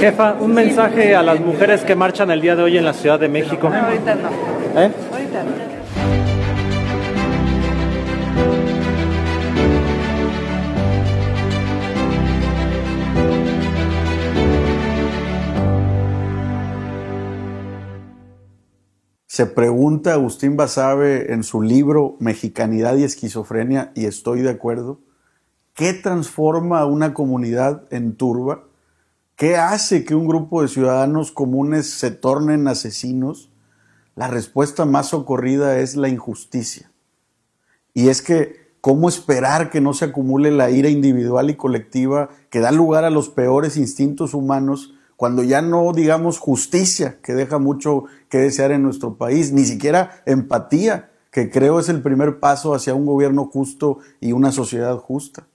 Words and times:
Jefa, 0.00 0.32
un 0.40 0.54
mensaje 0.54 1.14
a 1.14 1.22
las 1.22 1.40
mujeres 1.40 1.82
que 1.82 1.94
marchan 1.94 2.30
el 2.30 2.40
día 2.40 2.56
de 2.56 2.62
hoy 2.62 2.78
en 2.78 2.86
la 2.86 2.94
Ciudad 2.94 3.20
de 3.20 3.28
México. 3.28 3.68
No, 3.68 3.76
ahorita 3.76 4.14
no. 4.14 4.28
¿Eh? 4.80 4.90
Ahorita 5.12 5.42
no. 5.42 5.50
Se 19.26 19.44
pregunta 19.44 20.14
Agustín 20.14 20.56
Basabe 20.56 21.34
en 21.34 21.42
su 21.42 21.60
libro 21.60 22.16
Mexicanidad 22.20 22.96
y 22.96 23.04
Esquizofrenia, 23.04 23.92
y 23.94 24.06
estoy 24.06 24.40
de 24.40 24.48
acuerdo, 24.48 25.00
¿qué 25.74 25.92
transforma 25.92 26.80
a 26.80 26.86
una 26.86 27.12
comunidad 27.12 27.84
en 27.90 28.16
turba? 28.16 28.69
¿Qué 29.40 29.56
hace 29.56 30.04
que 30.04 30.14
un 30.14 30.26
grupo 30.26 30.60
de 30.60 30.68
ciudadanos 30.68 31.32
comunes 31.32 31.88
se 31.88 32.10
tornen 32.10 32.68
asesinos? 32.68 33.50
La 34.14 34.28
respuesta 34.28 34.84
más 34.84 35.06
socorrida 35.06 35.78
es 35.78 35.96
la 35.96 36.10
injusticia. 36.10 36.92
Y 37.94 38.10
es 38.10 38.20
que, 38.20 38.74
¿cómo 38.82 39.08
esperar 39.08 39.70
que 39.70 39.80
no 39.80 39.94
se 39.94 40.04
acumule 40.04 40.50
la 40.50 40.68
ira 40.70 40.90
individual 40.90 41.48
y 41.48 41.54
colectiva 41.54 42.28
que 42.50 42.60
da 42.60 42.70
lugar 42.70 43.04
a 43.04 43.08
los 43.08 43.30
peores 43.30 43.78
instintos 43.78 44.34
humanos 44.34 44.92
cuando 45.16 45.42
ya 45.42 45.62
no 45.62 45.90
digamos 45.94 46.38
justicia, 46.38 47.16
que 47.22 47.32
deja 47.32 47.58
mucho 47.58 48.04
que 48.28 48.36
desear 48.36 48.72
en 48.72 48.82
nuestro 48.82 49.16
país, 49.16 49.52
ni 49.52 49.64
siquiera 49.64 50.22
empatía, 50.26 51.12
que 51.30 51.48
creo 51.48 51.80
es 51.80 51.88
el 51.88 52.02
primer 52.02 52.40
paso 52.40 52.74
hacia 52.74 52.92
un 52.92 53.06
gobierno 53.06 53.46
justo 53.46 54.00
y 54.20 54.32
una 54.32 54.52
sociedad 54.52 54.98
justa? 54.98 55.46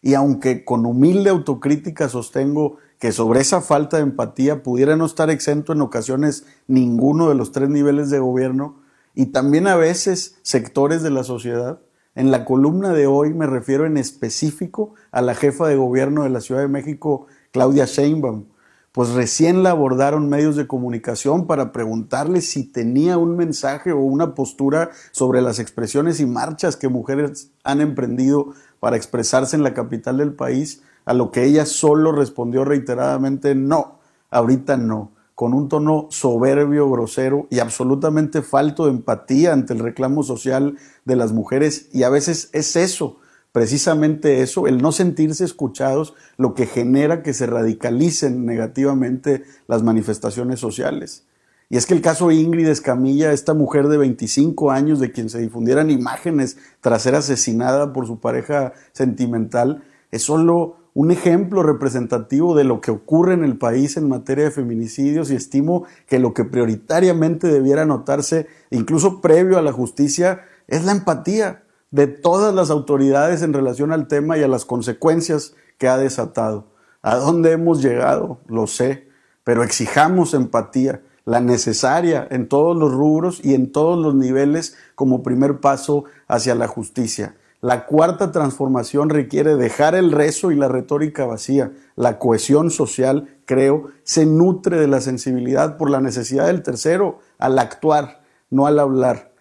Y 0.00 0.14
aunque 0.14 0.64
con 0.64 0.86
humilde 0.86 1.28
autocrítica 1.28 2.08
sostengo 2.08 2.78
que 2.98 3.12
sobre 3.12 3.40
esa 3.40 3.60
falta 3.60 3.98
de 3.98 4.04
empatía 4.04 4.62
pudiera 4.62 4.96
no 4.96 5.06
estar 5.06 5.30
exento 5.30 5.72
en 5.72 5.82
ocasiones 5.82 6.46
ninguno 6.66 7.28
de 7.28 7.34
los 7.34 7.52
tres 7.52 7.68
niveles 7.68 8.10
de 8.10 8.18
gobierno 8.18 8.80
y 9.14 9.26
también 9.26 9.66
a 9.66 9.76
veces 9.76 10.36
sectores 10.42 11.02
de 11.02 11.10
la 11.10 11.24
sociedad, 11.24 11.80
en 12.14 12.30
la 12.30 12.44
columna 12.44 12.92
de 12.92 13.06
hoy 13.06 13.34
me 13.34 13.46
refiero 13.46 13.86
en 13.86 13.96
específico 13.96 14.94
a 15.10 15.20
la 15.20 15.34
jefa 15.34 15.68
de 15.68 15.76
gobierno 15.76 16.22
de 16.22 16.30
la 16.30 16.40
Ciudad 16.40 16.62
de 16.62 16.68
México, 16.68 17.26
Claudia 17.52 17.84
Sheinbaum, 17.84 18.46
pues 18.92 19.10
recién 19.10 19.62
la 19.62 19.72
abordaron 19.72 20.30
medios 20.30 20.56
de 20.56 20.66
comunicación 20.66 21.46
para 21.46 21.70
preguntarle 21.70 22.40
si 22.40 22.64
tenía 22.64 23.18
un 23.18 23.36
mensaje 23.36 23.92
o 23.92 23.98
una 23.98 24.34
postura 24.34 24.90
sobre 25.12 25.42
las 25.42 25.58
expresiones 25.58 26.18
y 26.18 26.24
marchas 26.24 26.76
que 26.76 26.88
mujeres 26.88 27.50
han 27.62 27.82
emprendido 27.82 28.54
para 28.80 28.96
expresarse 28.96 29.54
en 29.54 29.62
la 29.62 29.74
capital 29.74 30.16
del 30.16 30.32
país, 30.32 30.82
a 31.06 31.14
lo 31.14 31.30
que 31.30 31.44
ella 31.44 31.64
solo 31.64 32.12
respondió 32.12 32.64
reiteradamente 32.64 33.54
no, 33.54 34.00
ahorita 34.30 34.76
no, 34.76 35.12
con 35.34 35.54
un 35.54 35.68
tono 35.68 36.08
soberbio, 36.10 36.90
grosero 36.90 37.46
y 37.50 37.60
absolutamente 37.60 38.42
falto 38.42 38.84
de 38.84 38.90
empatía 38.90 39.52
ante 39.52 39.72
el 39.72 39.78
reclamo 39.78 40.22
social 40.22 40.76
de 41.04 41.16
las 41.16 41.32
mujeres 41.32 41.88
y 41.92 42.02
a 42.02 42.10
veces 42.10 42.50
es 42.52 42.74
eso, 42.74 43.18
precisamente 43.52 44.42
eso, 44.42 44.66
el 44.66 44.82
no 44.82 44.92
sentirse 44.92 45.44
escuchados, 45.44 46.14
lo 46.36 46.54
que 46.54 46.66
genera 46.66 47.22
que 47.22 47.32
se 47.32 47.46
radicalicen 47.46 48.44
negativamente 48.44 49.44
las 49.68 49.82
manifestaciones 49.82 50.58
sociales. 50.58 51.24
Y 51.68 51.76
es 51.76 51.86
que 51.86 51.94
el 51.94 52.00
caso 52.00 52.30
Ingrid 52.30 52.68
Escamilla, 52.68 53.32
esta 53.32 53.52
mujer 53.52 53.88
de 53.88 53.98
25 53.98 54.70
años 54.70 55.00
de 55.00 55.10
quien 55.10 55.28
se 55.28 55.38
difundieran 55.38 55.90
imágenes 55.90 56.58
tras 56.80 57.02
ser 57.02 57.14
asesinada 57.14 57.92
por 57.92 58.06
su 58.06 58.20
pareja 58.20 58.72
sentimental, 58.92 59.84
es 60.10 60.22
solo 60.22 60.85
un 60.96 61.10
ejemplo 61.10 61.62
representativo 61.62 62.56
de 62.56 62.64
lo 62.64 62.80
que 62.80 62.90
ocurre 62.90 63.34
en 63.34 63.44
el 63.44 63.58
país 63.58 63.98
en 63.98 64.08
materia 64.08 64.44
de 64.44 64.50
feminicidios 64.50 65.30
y 65.30 65.34
estimo 65.34 65.84
que 66.06 66.18
lo 66.18 66.32
que 66.32 66.44
prioritariamente 66.44 67.48
debiera 67.48 67.84
notarse, 67.84 68.46
incluso 68.70 69.20
previo 69.20 69.58
a 69.58 69.62
la 69.62 69.72
justicia, 69.72 70.46
es 70.68 70.86
la 70.86 70.92
empatía 70.92 71.64
de 71.90 72.06
todas 72.06 72.54
las 72.54 72.70
autoridades 72.70 73.42
en 73.42 73.52
relación 73.52 73.92
al 73.92 74.08
tema 74.08 74.38
y 74.38 74.42
a 74.42 74.48
las 74.48 74.64
consecuencias 74.64 75.54
que 75.76 75.86
ha 75.86 75.98
desatado. 75.98 76.68
¿A 77.02 77.16
dónde 77.16 77.52
hemos 77.52 77.82
llegado? 77.82 78.40
Lo 78.46 78.66
sé, 78.66 79.06
pero 79.44 79.62
exijamos 79.64 80.32
empatía, 80.32 81.02
la 81.26 81.40
necesaria 81.40 82.26
en 82.30 82.48
todos 82.48 82.74
los 82.74 82.90
rubros 82.90 83.44
y 83.44 83.52
en 83.52 83.70
todos 83.70 84.02
los 84.02 84.14
niveles 84.14 84.78
como 84.94 85.22
primer 85.22 85.60
paso 85.60 86.04
hacia 86.26 86.54
la 86.54 86.68
justicia. 86.68 87.36
La 87.66 87.84
cuarta 87.84 88.30
transformación 88.30 89.10
requiere 89.10 89.56
dejar 89.56 89.96
el 89.96 90.12
rezo 90.12 90.52
y 90.52 90.54
la 90.54 90.68
retórica 90.68 91.26
vacía. 91.26 91.72
La 91.96 92.20
cohesión 92.20 92.70
social, 92.70 93.40
creo, 93.44 93.88
se 94.04 94.24
nutre 94.24 94.78
de 94.78 94.86
la 94.86 95.00
sensibilidad 95.00 95.76
por 95.76 95.90
la 95.90 96.00
necesidad 96.00 96.46
del 96.46 96.62
tercero 96.62 97.18
al 97.38 97.58
actuar, 97.58 98.22
no 98.50 98.68
al 98.68 98.78
hablar. 98.78 99.32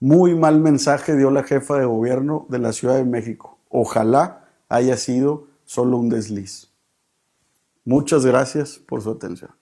Muy 0.00 0.34
mal 0.34 0.60
mensaje 0.60 1.16
dio 1.16 1.30
la 1.30 1.44
jefa 1.44 1.78
de 1.78 1.86
gobierno 1.86 2.44
de 2.50 2.58
la 2.58 2.74
Ciudad 2.74 2.96
de 2.96 3.06
México. 3.06 3.56
Ojalá 3.70 4.50
haya 4.68 4.98
sido 4.98 5.46
solo 5.64 5.96
un 5.96 6.10
desliz. 6.10 6.74
Muchas 7.86 8.26
gracias 8.26 8.78
por 8.86 9.00
su 9.00 9.12
atención. 9.12 9.52